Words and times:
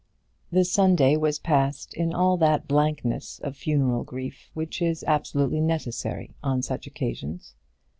The 0.51 0.65
Sunday 0.65 1.15
was 1.15 1.37
passed 1.37 1.93
in 1.93 2.11
all 2.11 2.35
that 2.37 2.67
blankness 2.67 3.37
of 3.43 3.55
funeral 3.55 4.03
grief 4.03 4.49
which 4.55 4.81
is 4.81 5.03
absolutely 5.05 5.61
necessary 5.61 6.33
on 6.41 6.63
such 6.63 6.87
occasions. 6.87 7.53